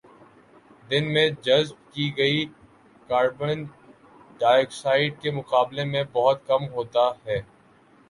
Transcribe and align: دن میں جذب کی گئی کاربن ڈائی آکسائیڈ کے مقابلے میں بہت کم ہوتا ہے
دن 0.89 1.11
میں 1.13 1.27
جذب 1.43 1.93
کی 1.93 2.09
گئی 2.17 2.43
کاربن 3.09 3.63
ڈائی 4.39 4.61
آکسائیڈ 4.61 5.21
کے 5.21 5.31
مقابلے 5.33 5.85
میں 5.85 6.03
بہت 6.13 6.45
کم 6.47 6.67
ہوتا 6.69 7.09
ہے 7.25 7.39